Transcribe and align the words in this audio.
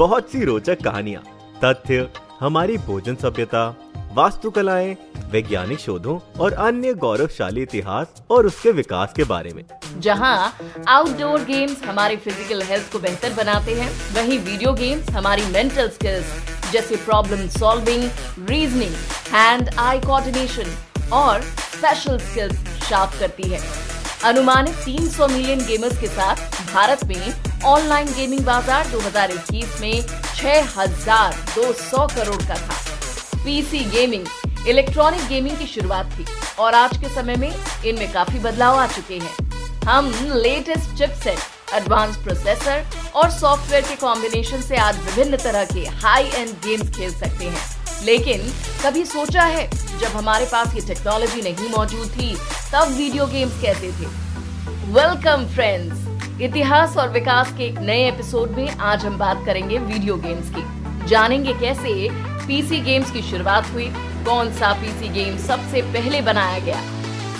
बहुत 0.00 0.30
सी 0.32 0.44
रोचक 0.44 0.82
कहानियाँ, 0.82 1.22
तथ्य, 1.64 2.08
हमारी 2.38 2.76
भोजन 2.78 3.14
सभ्यता, 3.14 3.64
वास्तुकलाएँ, 4.14 4.94
वैज्ञानिक 5.32 5.78
शोधों 5.78 6.18
और 6.40 6.52
अन्य 6.66 6.92
गौरवशाली 6.94 7.62
इतिहास 7.62 8.22
और 8.30 8.46
उसके 8.46 8.70
विकास 8.72 9.12
के 9.16 9.24
बारे 9.24 9.52
में। 9.54 9.62
जहाँ 10.00 10.52
आउटडोर 10.88 11.44
गेम्स 11.44 11.82
हमारे 11.84 12.16
फ़िज़िकल 12.16 12.62
हेल्थ 12.62 12.90
को 12.92 12.98
बेहतर 12.98 13.34
बनाते 13.34 13.74
हैं, 13.74 13.90
वहीं 14.14 14.38
वीडियो 14.38 14.72
गेम्स 14.72 15.10
हमारी 15.10 15.44
मेंटल 15.52 15.88
स्किल्स 15.90 16.72
जैसे 16.72 16.96
problem 17.04 17.46
solving 17.58 18.04
reasoning 18.50 18.94
hand 19.34 19.70
eye 19.78 20.00
coordination 20.00 20.74
और 21.12 21.42
स्पेशल 21.42 22.18
स्किल्स 22.20 22.64
शार्प 22.88 23.20
करती 23.20 23.50
है। 23.50 23.60
अनुमानित 24.24 24.82
300 24.86 25.28
मिलियन 25.28 25.66
गेमर्स 25.66 26.00
के 26.00 26.06
साथ 26.08 26.36
भारत 26.74 27.04
में 27.04 27.49
ऑनलाइन 27.66 28.06
गेमिंग 28.14 28.40
बाज़ार 28.44 28.86
2021 28.90 29.80
में 29.80 30.02
6,200 30.36 32.06
करोड़ 32.14 32.42
का 32.42 32.54
था। 32.56 32.74
पीसी 33.44 33.78
गेमिंग 33.90 34.26
इलेक्ट्रॉनिक 34.68 35.26
गेमिंग 35.28 35.58
की 35.58 35.66
शुरुआत 35.66 36.12
थी 36.18 36.24
और 36.58 36.74
आज 36.74 36.96
के 36.96 37.08
समय 37.14 37.36
में 37.36 37.52
इनमें 37.86 38.12
काफ़ी 38.12 38.38
बदलाव 38.38 38.78
आ 38.78 38.86
चुके 38.86 39.18
हैं। 39.18 39.34
हम 39.88 40.10
लेटेस्ट 40.34 40.96
चिपसेट 40.98 41.74
एडवांस 41.74 42.16
प्रोसेसर 42.16 42.84
और 43.14 43.30
सॉफ्टवेयर 43.30 43.82
के 43.82 43.96
कॉम्बिनेशन 43.96 44.60
से 44.62 44.76
आज 44.78 44.98
विभिन्न 45.06 45.36
तरह 45.36 45.64
के 45.64 45.86
हाई 46.02 46.24
एंड 46.24 46.50
गेम्स 46.66 46.96
खेल 46.96 47.12
सकते 47.14 47.44
हैं। 47.44 48.04
लेकिन 48.04 48.52
कभी 48.84 49.04
सोचा 49.06 49.42
है 49.44 49.68
जब 49.70 50.16
हमारे 50.16 50.46
पास 50.52 50.74
ये 50.74 50.80
टेक्नोलॉजी 50.86 51.42
नहीं 51.42 51.68
मौजूद 51.70 52.08
थी 52.10 52.34
तब 52.72 52.94
वीडियो 52.96 53.26
गेम्स 53.26 53.60
कैसे 53.62 53.92
थे? 53.92 54.06
वेलकम 54.92 55.46
फ्रेंड्स 55.54 56.08
इतिहास 56.42 56.96
और 56.96 57.08
विकास 57.08 57.52
के 57.56 57.64
एक 57.64 57.78
नए 57.78 58.06
एपिसोड 58.08 58.50
में 58.50 58.68
आज 58.68 59.04
हम 59.04 59.16
बात 59.18 59.44
करेंगे 59.46 59.78
वीडियो 59.78 60.14
गेम्स 60.16 60.50
की। 60.50 61.08
जानेंगे 61.08 61.52
कैसे 61.52 62.08
पीसी 62.46 62.80
गेम्स 62.80 63.10
की 63.10 63.22
शुरुआत 63.22 63.66
हुई, 63.72 63.88
कौन 64.24 64.52
सा 64.52 64.72
पीसी 64.72 65.08
गेम 65.08 65.36
सबसे 65.38 65.82
पहले 65.82 66.22
बनाया 66.22 66.58
गया। 66.58 66.80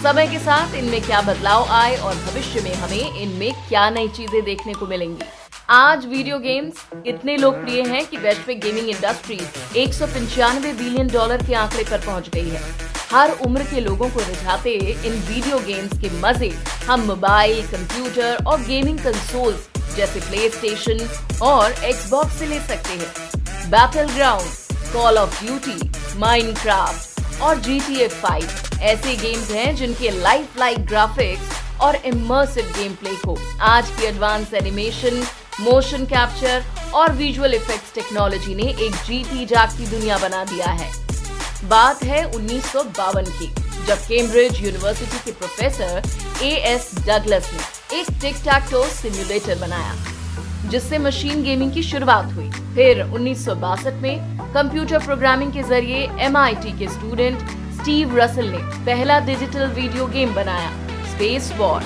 समय 0.02 0.26
के 0.26 0.38
साथ 0.38 0.74
इनमें 0.74 1.00
क्या 1.00 1.20
बदलाव 1.20 1.64
आए 1.70 1.96
और 1.96 2.14
भविष्य 2.16 2.60
में 2.60 2.74
हमें 2.74 3.20
इनमें 3.22 3.52
क्या 3.68 3.88
नई 3.90 4.08
चीज़ें 4.10 4.42
देखने 4.44 4.74
को 4.74 4.86
मिलेंगी। 4.86 5.24
आज 5.70 6.06
वीडियो 6.06 6.38
गेम्स 6.38 6.86
इतने 7.06 7.36
लोकप्रिय 7.36 7.82
हैं 7.82 8.06
कि 8.06 8.16
वैश्विक 8.16 8.60
गेमिंग 8.60 8.88
इंडस्ट्री 8.88 9.40
एक 9.76 9.94
सौ 9.94 10.06
पंचानवे 10.08 10.72
बिलियन 10.74 11.08
डॉलर 11.08 11.46
के 11.46 11.54
आंकड़े 11.54 11.84
पर 11.84 12.06
पहुँच 12.06 12.28
गई 12.28 12.48
है। 12.48 12.89
हर 13.12 13.30
उम्र 13.44 13.62
के 13.64 13.80
लोगों 13.80 14.08
को 14.11 14.20
रिझाते 14.20 14.72
इन 15.06 15.12
वीडियो 15.28 15.58
गेम्स 15.58 15.98
के 16.00 16.11
मज़े। 16.20 16.48
हम 16.86 17.00
मोबाइल 17.06 17.62
कंप्यूटर 17.69 18.44
और 18.48 18.61
गेमिंग 18.62 18.98
कंसोल्स 18.98 19.69
जैसे 19.97 20.20
प्ले 20.20 20.48
स्टेशन 20.50 21.00
और 21.42 21.72
एक्सबॉक्स 21.72 22.38
से 22.38 22.47
ले 22.47 22.58
सकते 22.61 22.98
हैं। 23.00 23.70
Battleground 24.12 24.92
Call 24.92 25.19
of 25.19 25.44
Duty 25.44 25.91
Minecraft 26.19 27.41
और 27.42 27.58
जी 27.61 27.81
टी 27.81 28.00
एफ़ 28.03 28.14
फाइव 28.22 28.81
ऐसे 28.83 29.16
गेम्स 29.16 29.50
हैं 29.50 29.75
जिनके 29.76 30.10
लाइफ 30.20 30.59
लाइक 30.59 30.87
ग्राफिक्स 30.87 31.81
और 31.81 31.97
इमर्सिव 32.06 32.72
गेम 32.78 32.94
प्ले 32.94 33.16
को। 33.26 33.38
आज 33.72 33.91
की 33.91 34.06
एडवांस 34.06 34.54
एनिमेशन 34.54 35.22
मोशन 35.60 36.04
कैप्चर 36.06 36.65
और 36.94 37.12
विजुअल 37.16 37.54
इफेक्ट्स 37.54 37.94
टेक्नोलॉजी 37.94 38.54
ने 38.54 38.72
एक 38.87 39.04
जीती 39.06 39.47
जागती 39.47 39.87
दुनिया 39.87 40.19
बना 40.19 40.44
दिया 40.44 40.70
है। 40.72 40.91
बात 41.65 42.03
है 42.04 42.22
उन्नीस 42.26 42.66
सौ 42.66 42.82
बावन 42.82 43.25
की, 43.25 43.47
जब 43.87 43.98
कैम्ब्रिज 43.98 44.62
यूनिवर्सिटी 44.65 45.19
के 45.25 45.32
प्रोफेसर 45.32 46.03
ए 46.44 46.50
एस 46.66 46.91
डगलस 46.98 47.50
ने 47.53 47.98
एक 47.98 48.06
टिक 48.21 48.37
टैक 48.44 48.71
टो 48.71 48.82
सिम्युलेटर 48.91 49.59
बनाया, 49.59 49.94
जिससे 50.70 50.99
मशीन 50.99 51.43
गेमिंग 51.43 51.72
की 51.72 51.82
शुरुआत 51.82 52.32
हुई। 52.34 52.49
फिर 52.75 53.03
उन्नीस 53.03 53.44
सौ 53.44 53.54
बासठ 53.56 54.00
में 54.03 54.38
कंप्यूटर 54.54 55.04
प्रोग्रामिंग 55.04 55.53
के 55.53 55.62
ज़रिए 55.65 56.09
एमआईटी 56.26 56.72
के 56.78 56.88
स्टूडेंट 56.88 57.49
स्टीव 57.81 58.16
रसल 58.19 58.49
ने 58.49 58.59
पहला 58.87 59.19
डिजिटल 59.26 59.66
वीडियो 59.75 60.06
गेम 60.09 60.34
बनाया 60.34 60.70
स्पेस 61.12 61.53
वॉर 61.59 61.82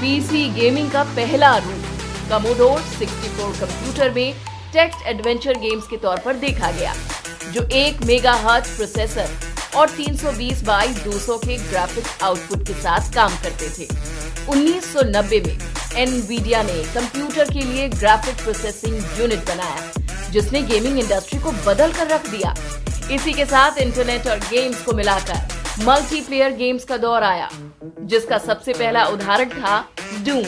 पीसी 0.00 0.48
गेमिंग 0.54 0.90
का 0.90 1.04
पहला 1.16 1.56
रूप 1.56 2.30
कमोडोर 2.30 2.78
64 3.00 3.60
कंप्यूटर 3.60 4.10
में 4.10 4.34
टेक्स्ट 4.72 5.06
एडवेंचर 5.08 5.58
गेम्स 5.58 5.86
के 5.88 5.96
तौर 5.96 6.20
पर 6.24 6.36
देखा 6.38 6.70
गया। 6.70 6.94
जो 7.54 7.62
एक 7.72 8.00
मेगा 8.02 8.32
प्रोसेसर 8.44 9.28
और 9.76 9.90
320 9.90 10.62
बाई 10.64 10.94
200 10.94 11.36
के 11.38 11.56
ग्राफिक्स 11.58 12.22
आउटपुट 12.22 12.66
के 12.66 12.74
साथ 12.74 13.12
काम 13.14 13.36
करते 13.42 13.68
थे। 13.68 13.86
1990 14.46 15.40
में 15.46 15.58
एनवीडिया 15.96 16.62
ने 16.62 16.82
कंप्यूटर 16.94 17.52
के 17.52 17.60
लिए 17.60 17.88
ग्राफिक 17.88 18.42
प्रोसेसिंग 18.42 19.20
यूनिट 19.20 19.44
बनाया, 19.48 20.30
जिसने 20.30 20.62
गेमिंग 20.62 20.98
इंडस्ट्री 20.98 21.38
को 21.38 21.52
बदल 21.66 21.92
कर 21.92 22.06
रख 22.06 22.28
दिया। 22.30 22.54
इसी 23.10 23.32
के 23.32 23.44
साथ 23.44 23.78
इंटरनेट 23.78 24.26
और 24.26 24.38
गेम्स 24.50 24.82
को 24.82 24.92
मिलाकर 24.92 25.84
मल्टीप्लेयर 25.84 26.56
गेम्स 26.56 26.84
का 26.84 26.96
दौर 26.96 27.22
आया, 27.22 27.48
जिसका 28.00 28.38
सबसे 28.38 28.72
पहला 28.72 29.04
उदाहरण 29.06 29.50
था 29.50 29.78
डूम 30.24 30.44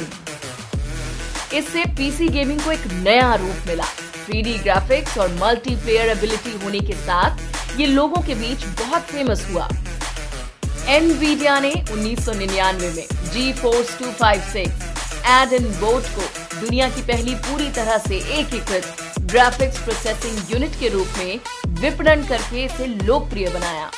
इससे 1.55 1.85
पीसी 1.97 2.29
गेमिंग 2.29 2.61
को 2.61 2.73
एक 2.73 2.87
नया 2.93 3.35
रूप 3.35 3.69
मिला। 3.69 3.85
3D 4.27 4.63
ग्राफिक्स 4.63 5.19
और 5.19 5.33
मल्टीप्लेयर 5.35 6.09
एबिलिटी 6.11 6.53
होने 6.65 6.81
के 6.81 6.93
साथ 7.01 7.79
ये 7.81 7.87
लोगों 7.87 8.23
के 8.23 8.35
बीच 8.35 8.65
बहुत 8.81 9.03
फ़ेमस 9.03 9.47
हुआ। 9.51 9.69
एनवीडिया 10.89 11.59
ने 11.61 11.73
1999 11.73 12.95
में 12.97 13.07
जी 13.33 13.53
फोर्स 13.53 13.99
टू 13.99 14.11
फाइव 14.21 14.41
सिक्स 14.53 15.25
एड 15.29 15.53
एंड 15.53 15.67
बोट 15.77 16.03
को 16.17 16.23
दुनिया 16.61 16.89
की 16.89 17.03
पहली 17.03 17.35
पूरी 17.47 17.69
तरह 17.71 17.99
से 17.99 18.19
एकीकृत 18.39 18.97
ग्राफिक्स 19.31 19.79
प्रोसेसिंग 19.85 20.53
यूनिट 20.53 20.79
के 20.81 20.89
रूप 20.89 21.19
में 21.19 21.41
विपणन 21.81 22.27
करके 22.27 22.65
इसे 22.65 22.87
लोकप्रिय 22.87 23.49
बनाया। 23.49 23.91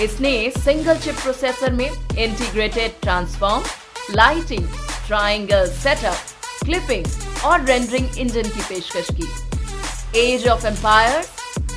इसने 0.00 0.32
सिंगल 0.58 0.98
चिप 0.98 1.14
प्रोसेसर 1.14 1.72
में 1.72 1.88
integrated 1.88 3.00
transform 3.02 3.64
lighting 4.14 4.68
triangle 5.06 5.70
setup 5.82 6.64
clipping 6.64 7.06
और 7.44 7.64
रेंडरिंग 7.64 8.18
इंजन 8.18 8.48
की 8.48 8.62
पेशकश 8.68 9.08
की। 9.10 10.20
Age 10.20 10.46
of 10.48 10.66
Empire 10.66 11.24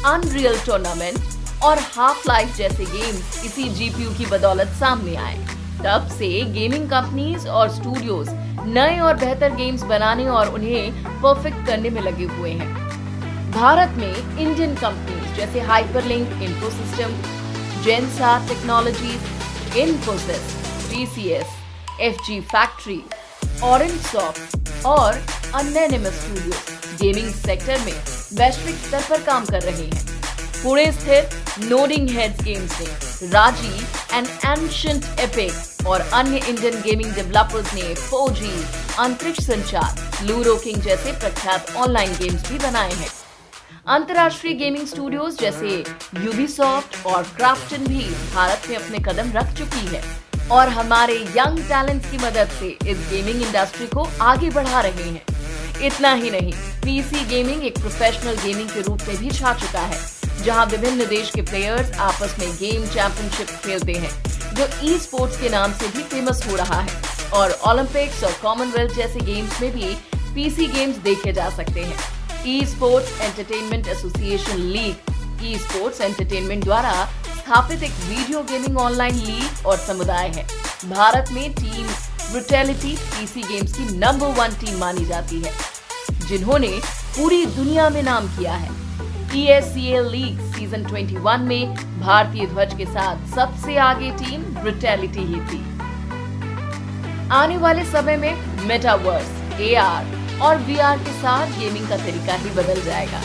Unreal 0.06 0.60
Tournament 0.66 1.64
और 1.64 1.80
हाफ़ 1.94 2.28
लाइफ 2.28 2.56
जैसे 2.58 2.86
गेम्स 2.86 3.46
इसी 3.46 3.70
जीपीयू 3.70 4.10
की 4.18 4.26
बदौलत 4.26 4.76
सामने 4.80 5.16
आए। 5.18 5.38
तब 5.80 6.08
से 6.10 6.30
गेमिंग 6.54 6.90
कंपनीज़ 6.90 7.48
और 7.50 7.70
स्टूडियोज 7.70 8.30
नए 8.68 9.00
और 9.00 9.16
बेहतर 9.18 9.56
गेम्स 9.56 9.84
बनाने 9.86 10.28
और 10.30 10.54
उन्हें 10.54 11.04
परफेक्ट 11.22 11.66
करने 11.68 11.90
में 11.90 12.02
लगे 12.02 12.26
हुए 12.38 12.52
हैं। 12.52 12.72
भारत 13.52 13.98
में 13.98 14.14
इंडियन 14.14 14.76
कंपनीज़ 14.76 15.36
जैसे 15.38 15.60
Hyperlink 15.68 16.42
Infosystem 16.44 17.14
Zensar 17.84 18.38
technologies 18.48 19.78
Infosys 19.80 20.56
TCS 20.90 21.56
FG 22.02 22.40
factory 22.52 23.02
Orange 23.64 24.00
Soft 24.02 24.86
और 24.86 25.22
अन्य 25.56 26.12
स्टूडियो 26.12 26.54
गेमिंग 27.02 27.34
सेक्टर 27.34 27.80
में 27.80 27.94
वैश्विक 28.34 28.76
स्तर 28.78 29.04
पर 29.10 29.22
काम 29.24 29.46
कर 29.46 29.62
रहे 29.62 29.84
हैं। 29.84 30.06
पुणे 30.64 30.92
स्थित 30.92 31.60
नोडिंग 31.62 32.10
हेड्स 32.10 32.44
गेम्स 32.44 32.80
ने 32.80 33.30
राज़ी 33.30 33.74
एंड 34.14 34.28
एंशंट 34.28 35.20
एपिक 35.20 35.88
और 35.88 36.02
अन्य 36.02 36.38
इंडियन 36.40 36.82
गेमिंग 36.82 37.14
डेवलपर्स 37.14 37.74
ने 37.74 37.94
4G 37.96 38.50
अंतरिक्ष 39.00 39.46
संचार 39.46 40.26
लूरो 40.28 40.56
किंग 40.56 40.82
जैसे 40.82 41.12
प्रख्यात 41.20 41.72
ऑनलाइन 41.78 42.16
गेम्स 42.18 42.50
भी 42.50 42.58
बनाए 42.60 42.94
हैं। 42.94 43.10
अंतर्राष्ट्रीय 43.88 44.54
गेमिंग 44.54 44.88
स्टूडियोज 44.88 45.40
जैसे 45.40 45.84
यूबीसॉफ्ट 46.24 47.06
और 47.06 47.24
क्राफ्टन 47.38 47.88
भी 47.88 48.10
भारत 48.34 48.70
में 48.70 48.76
अपने 48.78 49.00
कदम 49.06 49.32
रख 49.32 49.58
चुकी 49.58 49.86
है 49.88 50.04
और 50.52 50.70
हमारे 50.70 51.16
यंग 51.38 51.64
टैलेंट्स 51.70 52.12
की 52.12 52.18
मदद 52.18 52.52
से 52.60 52.78
इस 52.90 52.98
गेमिंग 53.10 53.42
इंडस्ट्री 53.42 53.88
को 53.88 54.08
आगे 54.22 54.50
बढ़ा 54.50 54.82
रहे 54.82 55.10
हैं। 55.10 55.37
इतना 55.86 56.14
ही 56.14 56.30
नहीं 56.32 56.52
पीसी 56.84 57.26
गेमिंग 57.26 57.64
एक 57.66 57.80
प्रोफेशनल 57.80 58.38
गेमिंग 58.44 58.70
के 58.70 58.82
रूप 58.82 59.02
में 59.08 59.18
भी 59.18 59.30
छा 59.32 59.54
चुका 59.54 59.82
है, 59.82 60.00
जहाँ 60.44 60.66
विभिन्न 60.66 61.06
देश 61.08 61.32
के 61.32 61.42
प्लेयर्स 61.42 61.92
आपस 62.00 62.36
में 62.40 62.50
गेम 62.52 62.86
चैंपियनशिप 62.88 63.48
खेलते 63.66 63.94
हैं, 63.94 64.12
जो 64.56 64.68
ई 64.84 64.98
स्पोर्ट्स 65.00 65.40
के 65.42 65.50
नाम 65.50 65.74
से 65.74 65.88
भी 65.88 66.04
फ़ेमस 66.06 66.46
हो 66.48 66.56
रहा 66.56 66.80
है, 66.82 67.02
और 67.34 67.52
ओलंपिक्स 67.68 68.24
और 68.24 68.34
कॉमनवेल्थ 68.42 68.96
जैसे 68.96 69.20
गेम्स 69.26 69.62
में 69.62 69.72
भी 69.72 69.94
पीसी 70.36 70.68
गेम्स 70.68 70.98
देखे 71.04 71.34
जा 71.34 71.50
सकते 71.50 71.84
हैं। 71.84 71.98
E 72.48 72.66
sports 72.66 73.22
entertainment 73.22 73.88
association 73.88 74.58
league 74.58 75.46
e 75.46 75.58
sports 75.60 76.02
entertainment 76.02 76.64
द्वारा 76.64 76.94
स्थापित 77.38 77.84
एक 77.84 77.92
वीडियो 78.04 78.42
गेमिंग 78.44 78.78
ऑनलाइन 78.78 79.16
लीग 79.16 79.66
और 79.66 79.78
समुदाय 79.78 80.28
है। 80.28 80.46
भारत 80.90 81.30
में 81.32 81.52
टीम 81.54 81.88
ब्रुटेलिटी 82.32 82.96
पीसी 82.96 83.42
गेम्स 83.44 83.74
की 83.74 83.84
नंबर 83.98 84.34
वन 84.40 84.56
टीम 84.56 84.78
मानी 84.80 85.06
जाती 85.06 85.40
है, 85.42 85.52
जिन्होंने 86.28 86.70
पूरी 87.18 87.46
दुनिया 87.46 87.90
में 87.90 88.02
नाम 88.04 88.28
किया 88.30 88.54
है। 88.54 88.76
ESCL 89.30 90.10
लीग 90.12 90.40
सीज़न 90.54 90.84
21 90.86 91.48
में 91.48 91.76
भारतीय 92.02 92.46
ध्वज 92.46 92.74
के 92.78 92.86
साथ 92.86 93.26
सबसे 93.36 93.78
आगे 93.78 94.12
टीम 94.20 94.44
ब्रुटेलिटी 94.56 95.24
ही 95.24 95.40
थी। 95.48 95.62
आने 97.34 97.58
वाले 97.58 97.86
समय 97.86 98.18
में 98.18 98.66
मेटावर्स 98.68 99.30
AR 99.62 100.42
और 100.42 100.58
VR 100.66 100.98
के 101.00 101.14
साथ 101.14 101.60
गेमिंग 101.60 101.90
का 101.90 101.98
तरीका 101.98 102.34
ही 102.36 102.50
बदल 102.56 102.82
जाएगा। 102.82 103.22